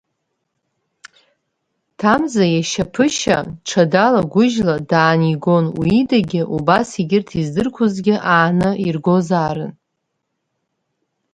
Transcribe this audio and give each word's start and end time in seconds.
Ҭамза 1.99 2.45
иашьа 2.49 2.85
Ԥышьа 2.93 3.37
ҽадала-гәыжьла 3.67 4.75
даан 4.89 5.21
игон, 5.33 5.65
уи 5.79 5.91
идагьы 6.01 6.41
убас 6.55 6.89
егьырҭ 6.99 7.29
издырқәозгьы 7.41 8.15
ааны 8.33 8.69
иргозаарын. 8.87 9.71